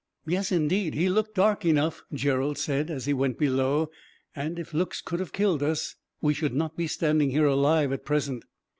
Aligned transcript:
"Yes, 0.25 0.51
indeed, 0.51 0.95
he 0.95 1.09
looked 1.09 1.35
dark 1.35 1.63
enough," 1.63 2.01
Gerald 2.11 2.57
said, 2.57 2.89
"as 2.89 3.05
he 3.05 3.13
went 3.13 3.37
below; 3.37 3.91
and 4.35 4.57
if 4.57 4.73
looks 4.73 4.99
could 4.99 5.19
have 5.19 5.31
killed 5.31 5.61
us, 5.61 5.95
we 6.23 6.33
should 6.33 6.55
not 6.55 6.75
be 6.75 6.87
standing 6.87 7.29
here 7.29 7.45
alive, 7.45 7.91
at 7.93 8.03
present." 8.03 8.45